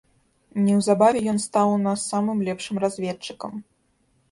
[0.67, 3.51] Неўзабаве ён стаў у нас самым лепшым разведчыкам.